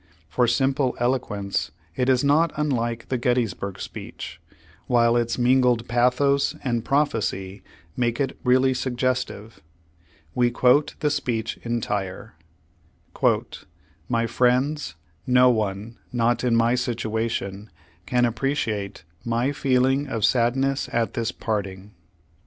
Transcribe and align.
For 0.27 0.47
simple 0.47 0.97
eloquence 0.99 1.69
it 1.95 2.09
is 2.09 2.23
not 2.23 2.51
unlike 2.57 3.09
the 3.09 3.19
Gettysburg 3.19 3.79
speech, 3.79 4.41
while 4.87 5.15
its 5.15 5.37
mingled 5.37 5.87
pathos 5.87 6.55
and 6.63 6.83
prophecy 6.83 7.61
make 7.95 8.19
it 8.19 8.35
really 8.43 8.73
suggestive. 8.73 9.61
We 10.33 10.49
quote 10.49 10.95
the 11.01 11.11
speech 11.11 11.59
entire: 11.61 12.33
"My 14.09 14.25
friends, 14.25 14.95
no 15.27 15.51
one, 15.51 15.99
not 16.11 16.43
in 16.43 16.55
my 16.55 16.73
situation, 16.73 17.69
can 18.07 18.23
appreci 18.23 18.73
ate 18.73 19.03
my 19.23 19.51
feeling: 19.51 20.07
of 20.07 20.25
sadness 20.25 20.89
at 20.91 21.13
this 21.13 21.31
parting. 21.31 21.93